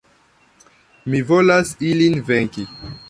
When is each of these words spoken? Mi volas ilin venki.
Mi 1.15 1.19
volas 1.33 1.75
ilin 1.91 2.17
venki. 2.31 2.67